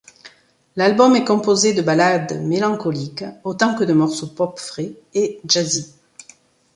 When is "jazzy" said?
5.45-5.93